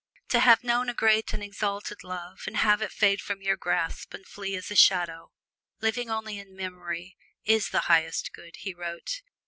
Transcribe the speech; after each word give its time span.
To 0.29 0.39
have 0.39 0.63
known 0.63 0.89
a 0.89 0.95
great 0.95 1.31
and 1.31 1.43
exalted 1.43 2.03
love 2.03 2.45
and 2.47 2.57
have 2.57 2.81
it 2.81 2.91
fade 2.91 3.21
from 3.21 3.43
your 3.43 3.55
grasp 3.55 4.15
and 4.15 4.25
flee 4.25 4.55
as 4.55 4.65
shadow, 4.75 5.31
living 5.79 6.09
only 6.09 6.39
in 6.39 6.55
memory, 6.55 7.15
is 7.45 7.69
the 7.69 7.81
highest 7.81 8.33
good, 8.33 8.55
he 8.55 8.73
wrote. 8.73 9.21